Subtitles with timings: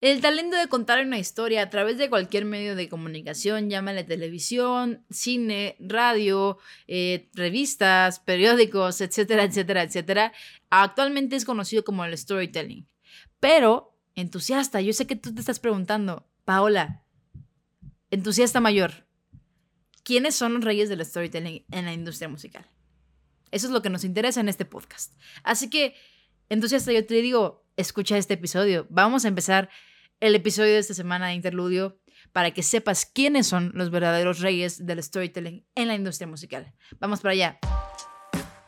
[0.00, 5.04] El talento de contar una historia a través de cualquier medio de comunicación, llámale televisión,
[5.10, 10.32] cine, radio, eh, revistas, periódicos, etcétera, etcétera, etcétera,
[10.70, 12.88] actualmente es conocido como el storytelling.
[13.40, 17.04] Pero, entusiasta, yo sé que tú te estás preguntando, Paola,
[18.10, 19.06] entusiasta mayor,
[20.02, 22.66] ¿quiénes son los reyes del storytelling en la industria musical?
[23.50, 25.12] Eso es lo que nos interesa en este podcast.
[25.42, 25.94] Así que,
[26.48, 28.86] entusiasta, yo te digo, escucha este episodio.
[28.88, 29.68] Vamos a empezar
[30.20, 31.98] el episodio de esta semana de Interludio
[32.32, 36.74] para que sepas quiénes son los verdaderos reyes del storytelling en la industria musical.
[36.98, 37.58] Vamos para allá.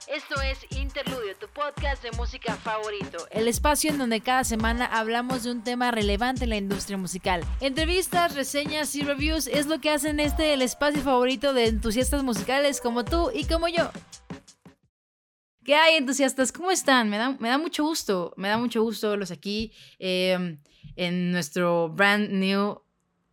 [0.09, 3.27] Esto es Interludio, tu podcast de música favorito.
[3.31, 7.45] El espacio en donde cada semana hablamos de un tema relevante en la industria musical.
[7.61, 12.81] Entrevistas, reseñas y reviews es lo que hacen este el espacio favorito de entusiastas musicales
[12.81, 13.91] como tú y como yo.
[15.65, 16.51] ¿Qué hay, entusiastas?
[16.51, 17.09] ¿Cómo están?
[17.09, 19.73] Me da, me da mucho gusto, me da mucho gusto verlos aquí.
[19.99, 20.59] Eh,
[20.97, 22.83] en nuestro brand new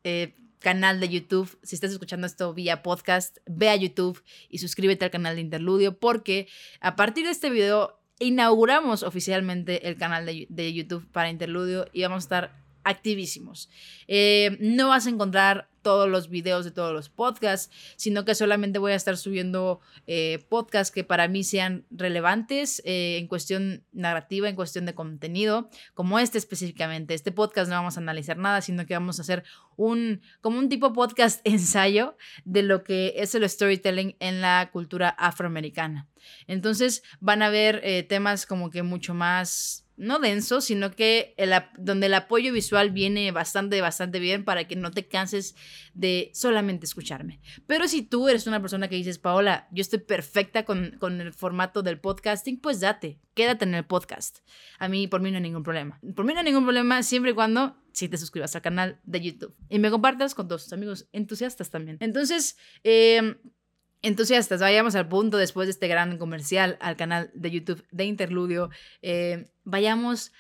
[0.04, 1.58] eh, canal de YouTube.
[1.64, 5.98] Si estás escuchando esto vía podcast, ve a YouTube y suscríbete al canal de Interludio
[5.98, 6.48] porque
[6.82, 12.04] a partir de este video inauguramos oficialmente el canal de, de YouTube para Interludio y
[12.04, 13.70] vamos a estar activísimos.
[14.08, 18.80] Eh, no vas a encontrar todos los videos de todos los podcasts, sino que solamente
[18.80, 24.50] voy a estar subiendo eh, podcasts que para mí sean relevantes eh, en cuestión narrativa,
[24.50, 27.14] en cuestión de contenido, como este específicamente.
[27.14, 29.44] Este podcast no vamos a analizar nada, sino que vamos a hacer
[29.78, 35.10] un, como un tipo podcast ensayo de lo que es el storytelling en la cultura
[35.10, 36.08] afroamericana.
[36.48, 42.08] Entonces van a ver temas como que mucho más no denso, sino que el, donde
[42.08, 45.56] el apoyo visual viene bastante, bastante bien para que no te canses
[45.94, 47.42] de solamente escucharme.
[47.68, 51.34] Pero si tú eres una persona que dices, Paola, yo estoy perfecta con, con el
[51.34, 54.40] formato del podcasting, pues date, quédate en el podcast.
[54.80, 56.00] A mí, por mí no hay ningún problema.
[56.16, 59.20] Por mí no hay ningún problema siempre y cuando si te suscribas al canal de
[59.20, 61.98] YouTube y me compartas con todos tus amigos entusiastas también.
[62.00, 63.36] Entonces, eh,
[64.02, 68.70] entusiastas, vayamos al punto después de este gran comercial al canal de YouTube de Interludio.
[69.02, 70.32] Eh, vayamos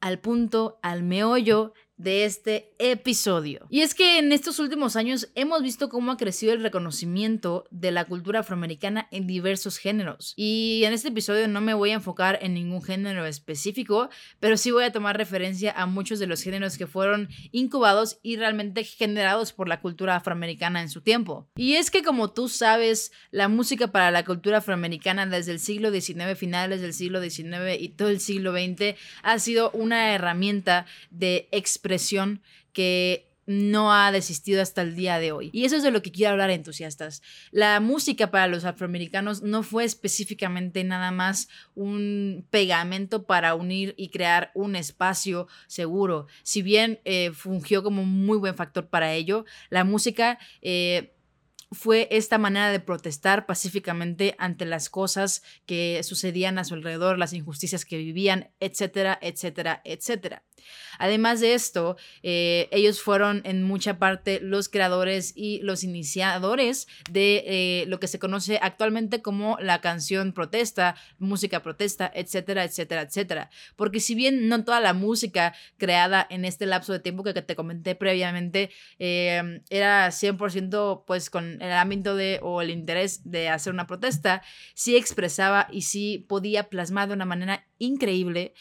[0.00, 3.66] al punto, al meollo de este episodio.
[3.70, 7.90] Y es que en estos últimos años hemos visto cómo ha crecido el reconocimiento de
[7.90, 10.34] la cultura afroamericana en diversos géneros.
[10.36, 14.70] Y en este episodio no me voy a enfocar en ningún género específico, pero sí
[14.70, 19.52] voy a tomar referencia a muchos de los géneros que fueron incubados y realmente generados
[19.52, 21.48] por la cultura afroamericana en su tiempo.
[21.56, 25.90] Y es que como tú sabes, la música para la cultura afroamericana desde el siglo
[25.90, 31.48] XIX, finales del siglo XIX y todo el siglo XX ha sido una herramienta de
[31.52, 32.42] expresión expresión
[32.72, 35.50] que no ha desistido hasta el día de hoy.
[35.52, 37.22] Y eso es de lo que quiero hablar, entusiastas.
[37.52, 44.08] La música para los afroamericanos no fue específicamente nada más un pegamento para unir y
[44.08, 46.26] crear un espacio seguro.
[46.42, 50.38] Si bien eh, fungió como un muy buen factor para ello, la música...
[50.60, 51.12] Eh,
[51.72, 57.32] fue esta manera de protestar pacíficamente ante las cosas que sucedían a su alrededor, las
[57.32, 60.45] injusticias que vivían, etcétera, etcétera, etcétera.
[60.98, 67.44] Además de esto, eh, ellos fueron en mucha parte los creadores y los iniciadores de
[67.46, 73.50] eh, lo que se conoce actualmente como la canción protesta, música protesta, etcétera, etcétera, etcétera.
[73.76, 77.56] Porque si bien no toda la música creada en este lapso de tiempo que te
[77.56, 83.72] comenté previamente eh, era 100% pues con el ámbito de o el interés de hacer
[83.72, 84.42] una protesta,
[84.74, 88.54] sí expresaba y sí podía plasmar de una manera increíble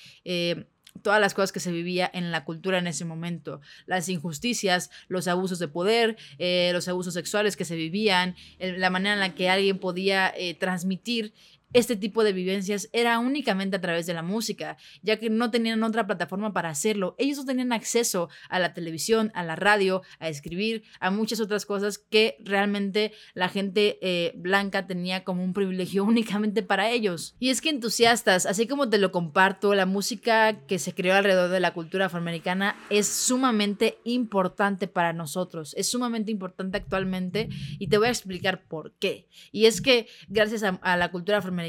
[1.02, 5.28] todas las cosas que se vivía en la cultura en ese momento, las injusticias, los
[5.28, 9.50] abusos de poder, eh, los abusos sexuales que se vivían, la manera en la que
[9.50, 11.34] alguien podía eh, transmitir
[11.76, 15.84] este tipo de vivencias era únicamente a través de la música, ya que no tenían
[15.84, 17.16] otra plataforma para hacerlo.
[17.18, 21.66] Ellos no tenían acceso a la televisión, a la radio, a escribir, a muchas otras
[21.66, 27.36] cosas que realmente la gente eh, blanca tenía como un privilegio únicamente para ellos.
[27.40, 31.50] Y es que entusiastas, así como te lo comparto, la música que se creó alrededor
[31.50, 37.50] de la cultura afroamericana es sumamente importante para nosotros, es sumamente importante actualmente
[37.80, 39.28] y te voy a explicar por qué.
[39.52, 41.65] Y es que gracias a, a la cultura afroamericana,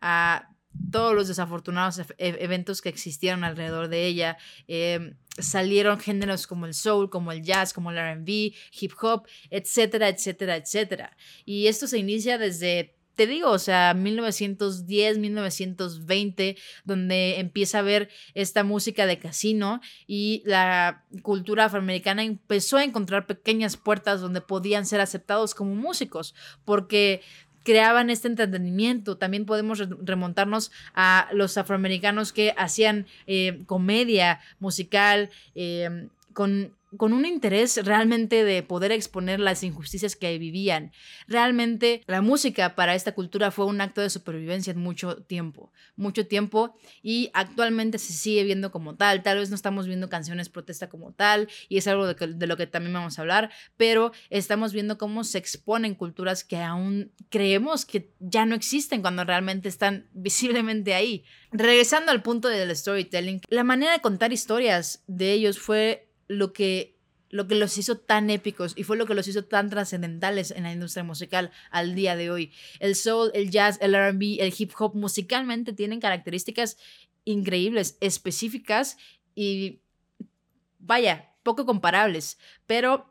[0.00, 0.50] a
[0.90, 4.38] todos los desafortunados e-, eventos que existieron alrededor de ella.
[4.68, 10.08] Em, salieron géneros como el soul, como el jazz, como el RB, hip hop, etcétera,
[10.08, 11.16] etcétera, etcétera.
[11.44, 18.08] Y esto se inicia desde te digo, o sea, 1910, 1920, donde empieza a ver
[18.32, 24.86] esta música de casino y la cultura afroamericana empezó a encontrar pequeñas puertas donde podían
[24.86, 27.20] ser aceptados como músicos, porque
[27.64, 29.16] creaban este entretenimiento.
[29.16, 35.30] También podemos remontarnos a los afroamericanos que hacían eh, comedia musical.
[35.54, 40.92] Em, con con un interés realmente de poder exponer las injusticias que vivían.
[41.26, 46.26] Realmente la música para esta cultura fue un acto de supervivencia en mucho tiempo, mucho
[46.26, 49.22] tiempo y actualmente se sigue viendo como tal.
[49.22, 52.66] Tal vez no estamos viendo canciones protesta como tal y es algo de, lo que
[52.66, 58.12] también vamos a hablar, pero estamos viendo cómo se exponen culturas que aún creemos que
[58.18, 61.24] ya no existen cuando realmente están visiblemente ahí.
[61.52, 66.96] Regresando al punto del storytelling, la manera de contar historias de ellos fue lo que,
[67.28, 70.62] lo que los hizo tan épicos y fue lo que los hizo tan trascendentales en
[70.62, 72.52] la industria musical al día de hoy.
[72.78, 76.76] El soul, el jazz, el RB, el hip hop musicalmente tienen características
[77.24, 78.96] increíbles, específicas
[79.34, 79.80] y
[80.78, 82.38] vaya, poco comparables,
[82.68, 83.10] pero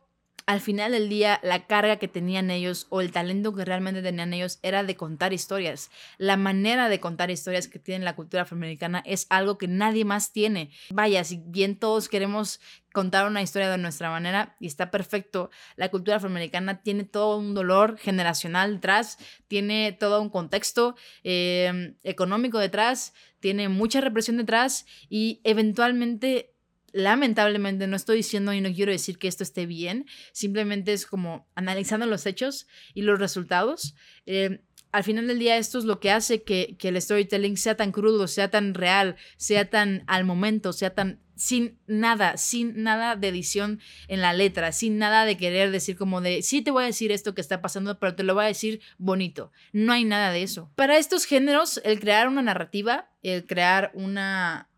[0.49, 4.33] al final del día la carga que tenían ellos o el talento que realmente tenían
[4.33, 5.91] ellos era de contar historias.
[6.17, 10.31] La manera de contar historias que tiene la cultura afroamericana es algo que nadie más
[10.31, 10.71] tiene.
[10.89, 12.59] Vaya, si bien todos queremos
[12.93, 17.53] contar una historia de nuestra manera y está perfecto, la cultura afroamericana tiene todo un
[17.53, 25.41] dolor generacional detrás, tiene todo un contexto em, económico detrás, tiene mucha represión detrás y
[25.43, 26.53] eventualmente
[26.91, 31.47] lamentablemente no estoy diciendo y no quiero decir que esto esté bien, simplemente es como
[31.55, 33.95] analizando los hechos y los resultados.
[34.25, 37.75] Eh, al final del día esto es lo que hace que, que, el storytelling sea
[37.75, 43.15] tan crudo, sea tan real, sea tan al momento, sea tan sin nada, sin nada
[43.15, 46.83] de edición en la letra, sin nada de querer decir como de, sí te voy
[46.83, 49.51] a decir esto que está pasando, pero te lo voy a decir bonito.
[49.71, 50.69] No hay nada de eso.
[50.75, 54.68] Para estos géneros, el crear una narrativa, el crear una,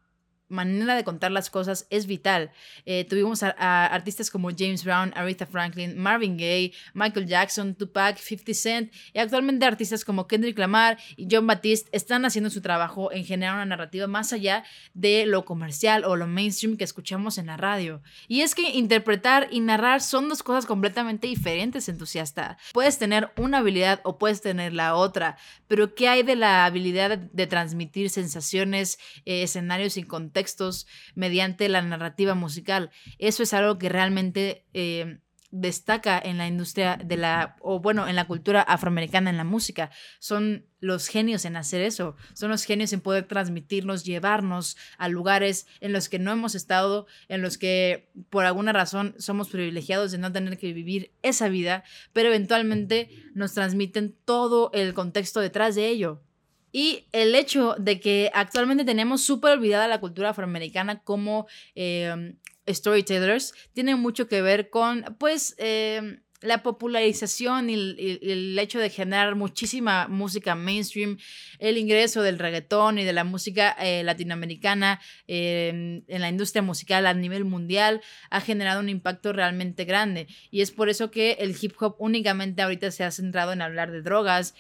[0.52, 2.52] manera de contar las cosas es vital.
[2.86, 8.54] Eh, tuvimos a, artistas como James Brown, Aretha Franklin, Marvin Gaye, Michael Jackson, Tupac, 50
[8.54, 13.24] Cent y actualmente artistas como Kendrick Lamar y John Batiste están haciendo su trabajo en
[13.24, 14.64] generar una narrativa más allá
[14.94, 18.02] de lo comercial o lo mainstream que escuchamos en la radio.
[18.28, 22.58] Y es que interpretar y narrar son dos cosas completamente diferentes, entusiasta.
[22.74, 25.38] Puedes tener una habilidad o puedes tener la otra,
[25.68, 30.41] pero ¿qué hay de la habilidad de, transmitir sensaciones, eh, escenarios y contexto?
[30.42, 32.90] Textos mediante la narrativa musical.
[33.20, 35.20] Eso es algo que realmente eh,
[35.52, 39.92] destaca en la industria de la, o bueno, en la cultura afroamericana, en la música.
[40.20, 45.68] Son los genios en hacer eso, son los genios en poder transmitirnos, llevarnos a lugares
[45.80, 50.18] en los que no hemos estado, en los que por alguna razón somos privilegiados de
[50.18, 51.84] no tener que vivir esa vida,
[52.14, 56.24] pero eventualmente nos transmiten todo el contexto detrás de ello.
[56.72, 62.36] Y el hecho de que actualmente tenemos súper olvidada la cultura afroamericana como eh,
[62.68, 69.36] storytellers tiene mucho que ver con, pues, eh, la popularización y el, hecho de generar
[69.36, 71.20] muchísima música mainstream,
[71.60, 77.14] el ingreso del reggaetón y de la música eh, latinoamericana en la industria musical a
[77.14, 78.02] nivel mundial
[78.32, 80.26] ha generado un impacto realmente grande.
[80.50, 83.92] Y es por eso que el hip hop únicamente ahorita se ha centrado en hablar
[83.92, 84.56] de drogas,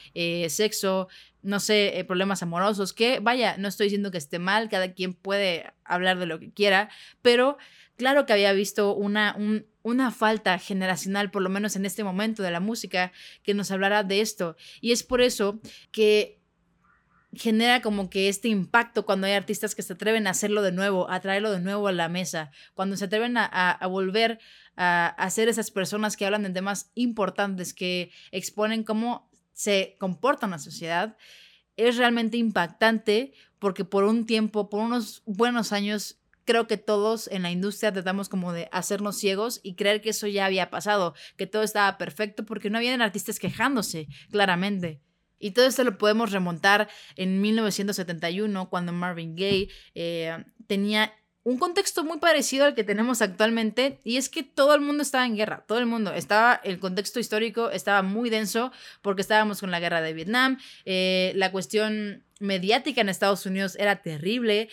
[0.49, 1.07] sexo,
[1.43, 5.13] no sé, eh, problemas amorosos, que vaya, no estoy diciendo que esté mal, cada quien
[5.13, 6.89] puede hablar de lo que quiera,
[7.21, 7.57] pero
[7.97, 9.38] claro que había visto una,
[9.83, 13.11] una falta generacional, por lo menos en este momento de la música,
[13.43, 14.55] que nos hablara de esto.
[14.81, 15.59] Y es por eso
[15.91, 16.41] que
[17.33, 21.09] genera como que este impacto cuando hay artistas que se atreven a hacerlo de nuevo,
[21.09, 24.39] a traerlo de nuevo a la mesa, cuando se atreven a, a, volver
[24.75, 30.46] a, a ser esas personas que hablan de temas importantes, que exponen cómo se comporta
[30.46, 31.17] en la sociedad,
[31.77, 37.43] es realmente impactante porque por un tiempo, por unos buenos años, creo que todos en
[37.43, 41.48] la industria tratamos como de hacernos ciegos y creer que eso ya había pasado, que
[41.48, 45.01] todo estaba perfecto porque no habían artistas quejándose, claramente.
[45.39, 52.03] Y todo esto lo podemos remontar en 1971, cuando Marvin Gaye eh, tenía un contexto
[52.03, 55.63] muy parecido al que tenemos actualmente y es que todo el mundo estaba en guerra,
[55.67, 56.13] todo el mundo.
[56.13, 58.71] Estaba, el contexto histórico estaba muy denso
[59.01, 64.01] porque estábamos con la guerra de Vietnam, eh, la cuestión mediática en Estados Unidos era
[64.01, 64.69] terrible,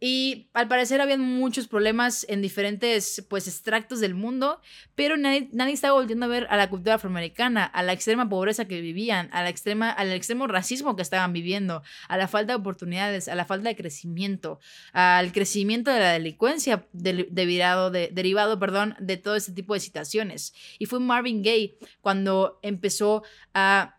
[0.00, 4.60] y al parecer habían muchos problemas en diferentes pues extractos del mundo,
[4.94, 8.66] pero nadie, nadie estaba volviendo a ver a la cultura afroamericana, a la extrema pobreza
[8.66, 12.60] que vivían, a la extrema, al extremo racismo que estaban viviendo, a la falta de
[12.60, 14.60] oportunidades, a la falta de crecimiento,
[14.92, 20.54] al crecimiento de la delincuencia derivado, de, derivado perdón, de todo ese tipo de situaciones.
[20.78, 23.96] Y fue Marvin Gaye cuando empezó a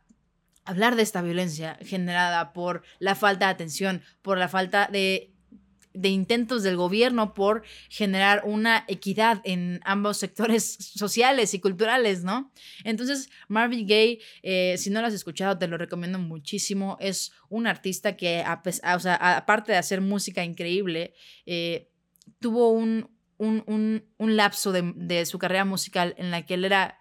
[0.64, 5.34] hablar de esta violencia generada por la falta de atención, por la falta de
[5.94, 12.52] de intentos del gobierno por generar una equidad en ambos sectores sociales y culturales, ¿no?
[12.84, 16.98] Entonces, Marvin Gaye, eh, si no lo has escuchado, te lo recomiendo muchísimo.
[17.00, 21.14] Es un artista que, aparte de hacer música increíble,
[21.46, 21.90] eh,
[22.40, 26.66] tuvo un, un, un, un lapso de, de su carrera musical en la que él
[26.66, 26.99] era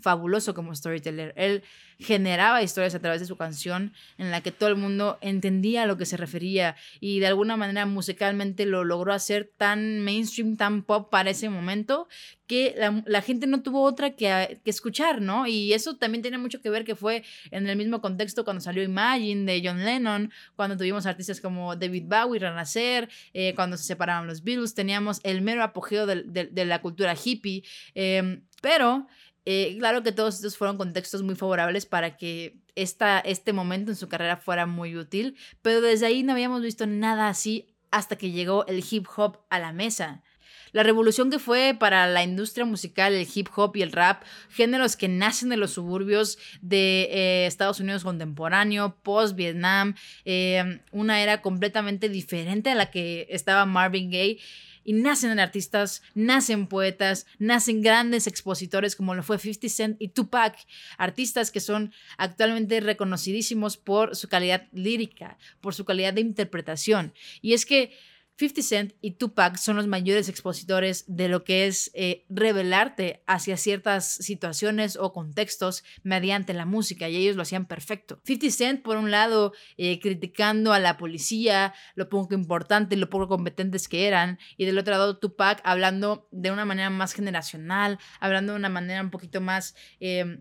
[0.00, 1.32] fabuloso como storyteller.
[1.36, 1.62] Él
[2.00, 5.86] generaba historias a través de su canción en la que todo el mundo entendía a
[5.86, 10.82] lo que se refería y de alguna manera musicalmente lo logró hacer tan mainstream, tan
[10.82, 12.08] pop para ese momento
[12.46, 12.74] que
[13.06, 15.46] la, gente no tuvo otra que, que, escuchar, ¿no?
[15.46, 18.82] Y eso también tiene mucho que ver que fue en el mismo contexto cuando salió
[18.82, 24.26] Imagine de John Lennon, cuando tuvimos artistas como David Bowie, Renacer, eh, cuando se separaban
[24.26, 27.62] los Beatles, teníamos el mero apogeo de, de, la cultura hippie,
[27.94, 29.06] eh, pero
[29.52, 33.96] eh, claro que todos estos fueron contextos muy favorables para que esta, este momento en
[33.96, 38.30] su carrera fuera muy útil, pero desde ahí no habíamos visto nada así hasta que
[38.30, 40.22] llegó el hip hop a la mesa.
[40.70, 44.94] La revolución que fue para la industria musical, el hip hop y el rap, géneros
[44.94, 52.08] que nacen de los suburbios de eh, Estados Unidos contemporáneo, post-Vietnam, eh, una era completamente
[52.08, 54.38] diferente a la que estaba Marvin Gaye
[54.84, 60.56] y nacen artistas, nacen poetas, nacen grandes expositores como lo fue 50 Cent y Tupac,
[60.98, 67.12] artistas que son actualmente reconocidísimos por su calidad lírica, por su calidad de interpretación.
[67.42, 67.96] Y es que
[68.40, 73.58] 50 Cent y Tupac son los mayores expositores de lo que es eh, revelarte hacia
[73.58, 78.18] ciertas situaciones o contextos mediante la música y ellos lo hacían perfecto.
[78.24, 83.10] 50 Cent, por un lado, eh, criticando a la policía, lo poco importante y lo
[83.10, 87.98] poco competentes que eran, y del otro lado Tupac hablando de una manera más generacional,
[88.20, 89.74] hablando de una manera un poquito más...
[90.00, 90.40] Eh,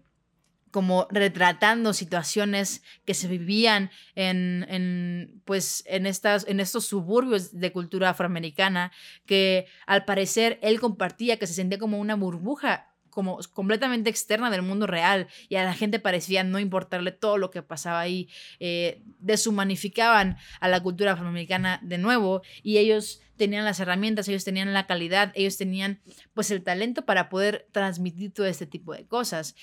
[0.72, 7.72] como retratando situaciones que se vivían en, en, pues, en, estas, en estos suburbios de
[7.72, 8.92] cultura afroamericana,
[9.26, 14.62] que al parecer él compartía, que se sentía como una burbuja como completamente externa del
[14.62, 19.02] mundo real y a la gente parecía no importarle todo lo que pasaba ahí, eh,
[19.20, 24.86] deshumanificaban a la cultura afroamericana de nuevo y ellos tenían las herramientas, ellos tenían la
[24.86, 26.02] calidad, ellos tenían
[26.34, 29.56] pues el talento para poder transmitir todo este tipo de cosas.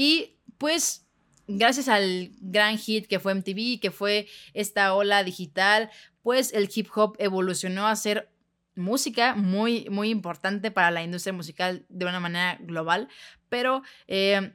[0.00, 1.06] Y pues
[1.46, 5.90] gracias al gran hit que fue MTV, que fue esta ola digital,
[6.22, 8.30] pues el hip hop evolucionó a ser
[8.74, 13.08] música muy, muy importante para la industria musical de una manera global,
[13.50, 14.54] pero eh,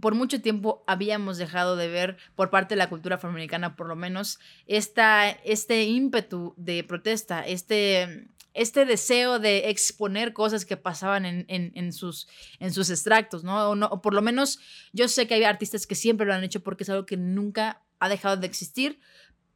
[0.00, 3.96] por mucho tiempo habíamos dejado de ver por parte de la cultura afroamericana, por lo
[3.96, 11.92] menos, esta, este ímpetu de protesta, este, este deseo de exponer cosas que pasaban en,
[11.92, 12.26] sus,
[12.58, 13.70] en sus extractos, ¿no?
[13.70, 14.58] O, por lo menos
[14.92, 17.82] yo sé que hay artistas que siempre lo han hecho porque es algo que nunca
[17.98, 18.98] ha dejado de existir,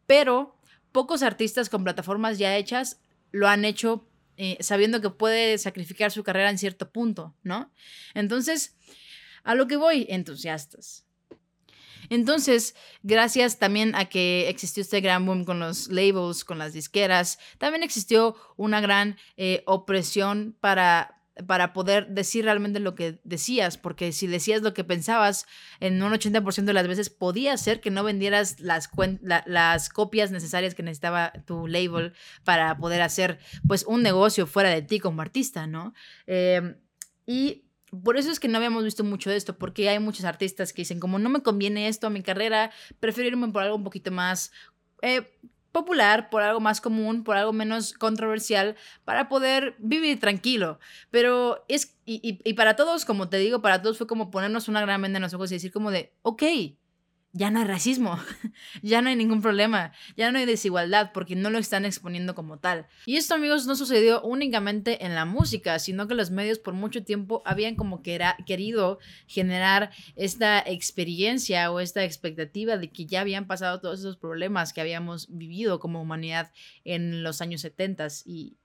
[0.06, 0.56] pero
[0.92, 3.00] pocos artistas con plataformas ya hechas
[3.32, 7.72] lo han hecho eh, sabiendo que puede sacrificar su carrera en cierto punto, ¿no?
[8.14, 8.76] Entonces,
[9.44, 11.06] a lo que voy, entusiastas.
[12.10, 17.38] Entonces, gracias también a que existió este gran boom con los labels, con las disqueras,
[17.58, 24.12] también existió una gran eh, opresión para para poder decir realmente lo que decías, porque
[24.12, 25.46] si decías lo que pensabas,
[25.80, 28.88] en un 80% de las veces podía ser que no vendieras las,
[29.88, 32.12] copias necesarias que necesitaba tu label
[32.44, 35.94] para poder hacer pues un negocio fuera de ti como artista, ¿no?
[36.26, 36.76] Eh,
[37.26, 37.64] y
[38.02, 40.82] por eso es que no habíamos visto mucho de esto, porque hay muchos artistas que
[40.82, 42.70] dicen, como no me conviene esto a mi carrera,
[43.00, 44.52] prefiero irme por algo un poquito más
[45.02, 45.30] eh,
[45.72, 50.78] popular, por algo más común, por algo menos controversial, para poder vivir tranquilo.
[51.10, 54.80] Pero es, y, y para todos, como te digo, para todos fue como ponernos una
[54.80, 56.42] gran venda en los ojos y decir como de, ok,
[57.32, 58.18] ya no hay racismo,
[58.82, 62.58] ya no hay ningún problema, ya no hay desigualdad porque no lo están exponiendo como
[62.58, 62.86] tal.
[63.06, 67.04] Y esto amigos no sucedió únicamente en la música, sino que los medios por mucho
[67.04, 73.46] tiempo habían como que querido generar esta experiencia o esta expectativa de que ya habían
[73.46, 76.50] pasado todos esos problemas que habíamos vivido como humanidad
[76.84, 78.56] en los años 70 y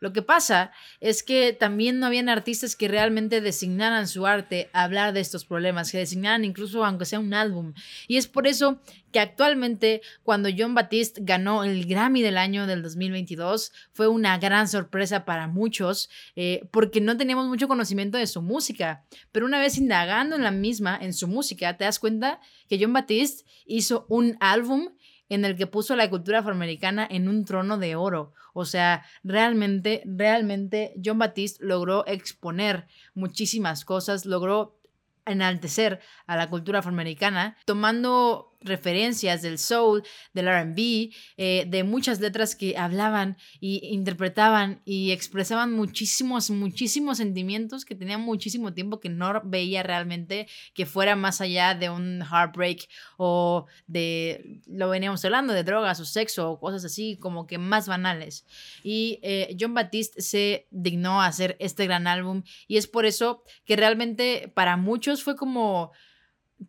[0.00, 4.84] Lo que pasa es que también no habían artistas que realmente designaran su arte a
[4.84, 7.74] hablar de estos problemas, que designaran incluso aunque sea un álbum.
[8.08, 8.80] Y es por eso
[9.12, 14.68] que actualmente cuando John Batiste ganó el Grammy del año del 2022 fue una gran
[14.68, 19.04] sorpresa para muchos eh, porque no teníamos mucho conocimiento de su música.
[19.32, 22.40] Pero una vez indagando en la misma, en su música, te das cuenta
[22.70, 24.88] que John Batiste hizo un álbum
[25.30, 28.34] en el que puso la cultura afroamericana en un trono de oro.
[28.52, 34.76] O sea, realmente, realmente John Batiste logró exponer muchísimas cosas, logró
[35.24, 40.02] enaltecer a la cultura afroamericana, tomando referencias del soul,
[40.34, 47.84] del RB, eh, de muchas letras que hablaban y interpretaban y expresaban muchísimos, muchísimos sentimientos
[47.84, 52.88] que tenía muchísimo tiempo que no veía realmente que fuera más allá de un heartbreak
[53.16, 57.88] o de, lo veníamos hablando, de drogas o sexo o cosas así como que más
[57.88, 58.46] banales.
[58.82, 63.42] Y eh, John Batiste se dignó a hacer este gran álbum y es por eso
[63.64, 65.92] que realmente para muchos fue como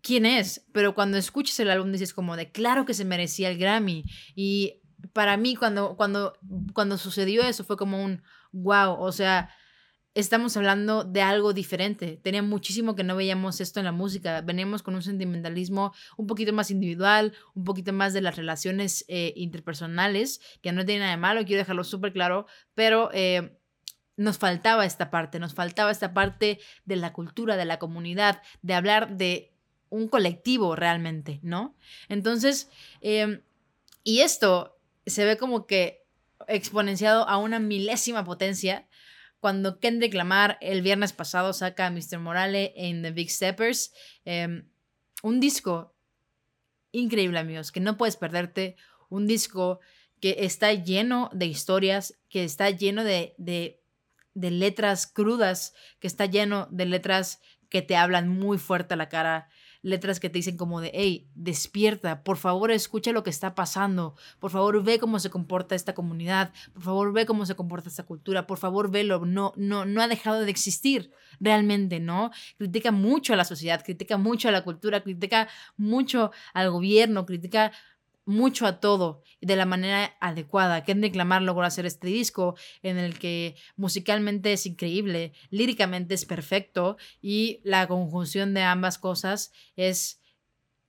[0.01, 3.57] quién es, pero cuando escuchas el álbum dices como de claro que se merecía el
[3.57, 4.05] Grammy
[4.35, 4.81] y
[5.13, 6.33] para mí cuando cuando
[6.73, 9.49] cuando sucedió eso fue como un wow, o sea,
[10.13, 12.19] estamos hablando de algo diferente.
[12.21, 14.41] Tenía muchísimo que no veíamos esto en la música.
[14.41, 19.33] Veníamos con un sentimentalismo un poquito más individual, un poquito más de las relaciones eh,
[19.35, 22.45] interpersonales, que no tiene nada de malo, quiero dejarlo súper claro,
[22.75, 23.57] pero eh,
[24.17, 28.73] nos faltaba esta parte, nos faltaba esta parte de la cultura, de la comunidad, de
[28.73, 29.50] hablar de
[29.91, 31.75] un colectivo realmente, ¿no?
[32.09, 32.69] Entonces,
[33.01, 33.41] em,
[34.03, 36.03] y esto se ve como que
[36.47, 38.87] exponenciado a una milésima potencia
[39.39, 42.19] cuando Kendrick Lamar el viernes pasado saca a Mr.
[42.19, 43.93] Morale en The Big Steppers,
[44.23, 44.67] em,
[45.23, 45.93] un disco
[46.91, 48.77] increíble, amigos, que no puedes perderte,
[49.09, 49.79] un disco
[50.21, 53.81] que está lleno de historias, que está lleno de, de,
[54.35, 59.09] de letras crudas, que está lleno de letras que te hablan muy fuerte a la
[59.09, 59.49] cara,
[59.81, 64.15] letras que te dicen como de, hey, despierta, por favor escucha lo que está pasando,
[64.39, 68.03] por favor ve cómo se comporta esta comunidad, por favor ve cómo se comporta esta
[68.03, 72.31] cultura, por favor velo, no, no, no ha dejado de existir realmente, ¿no?
[72.57, 75.47] Critica mucho a la sociedad, critica mucho a la cultura, critica
[75.77, 77.71] mucho al gobierno, critica
[78.25, 80.83] mucho a todo de la manera adecuada.
[80.83, 86.97] Kendrick Lamar logró hacer este disco en el que musicalmente es increíble, líricamente es perfecto
[87.21, 90.21] y la conjunción de ambas cosas es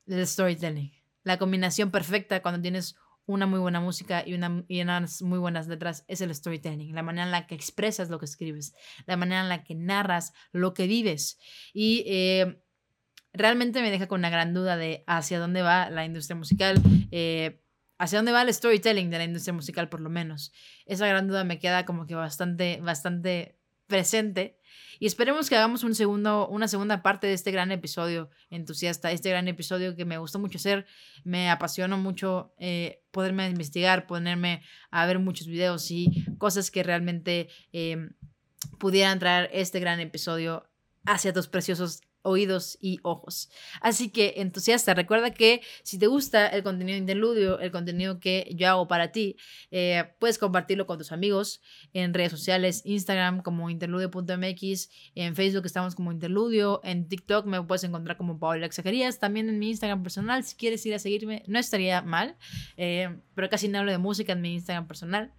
[0.06, 0.92] el storytelling.
[1.24, 2.96] La combinación perfecta cuando tienes
[3.26, 7.02] una muy buena música y, una, y unas muy buenas letras es el storytelling, la
[7.02, 8.74] manera en la que expresas lo que escribes,
[9.06, 11.38] la manera en la que narras lo que vives.
[11.72, 12.60] Y eh,
[13.32, 17.60] realmente me deja con una gran duda de hacia dónde va la industria musical, eh,
[17.98, 20.52] hacia dónde va el storytelling de la industria musical por lo menos.
[20.86, 24.58] Esa gran duda me queda como que bastante, bastante presente.
[24.98, 29.30] Y esperemos que hagamos un segundo, una segunda parte de este gran episodio entusiasta, este
[29.30, 30.86] gran episodio que me gustó mucho hacer,
[31.24, 37.48] me apasionó mucho eh, poderme investigar, ponerme a ver muchos videos y cosas que realmente
[37.72, 38.10] eh,
[38.78, 40.68] pudieran traer este gran episodio
[41.04, 43.50] hacia tus preciosos oídos y ojos.
[43.80, 48.68] Así que entusiasta, recuerda que si te gusta el contenido interludio, el contenido que yo
[48.68, 49.36] hago para ti,
[49.70, 51.60] eh, puedes compartirlo con tus amigos
[51.92, 57.84] en redes sociales, Instagram como interludio.mx, en Facebook estamos como interludio, en TikTok me puedes
[57.84, 61.58] encontrar como Paola Exagerías, también en mi Instagram personal, si quieres ir a seguirme, no
[61.58, 62.36] estaría mal,
[62.76, 65.32] eh, pero casi no hablo de música en mi Instagram personal.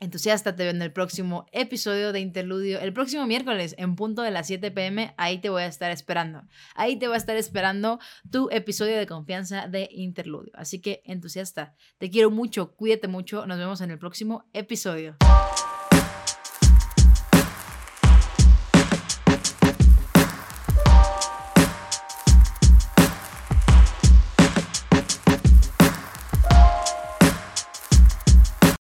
[0.00, 4.30] Entusiasta, te veo en el próximo episodio de Interludio, el próximo miércoles en punto de
[4.30, 5.14] las 7 pm.
[5.16, 6.42] Ahí te voy a estar esperando.
[6.74, 7.98] Ahí te voy a estar esperando
[8.30, 10.52] tu episodio de confianza de Interludio.
[10.54, 13.46] Así que, entusiasta, te quiero mucho, cuídate mucho.
[13.46, 15.16] Nos vemos en el próximo episodio.